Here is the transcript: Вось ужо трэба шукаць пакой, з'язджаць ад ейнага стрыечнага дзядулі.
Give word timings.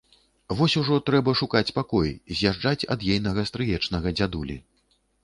Вось 0.59 0.75
ужо 0.79 0.95
трэба 1.09 1.35
шукаць 1.41 1.73
пакой, 1.75 2.09
з'язджаць 2.39 2.87
ад 2.97 3.05
ейнага 3.17 3.45
стрыечнага 3.51 4.15
дзядулі. 4.17 4.57